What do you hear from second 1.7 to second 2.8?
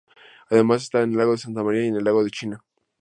y el Lago de China.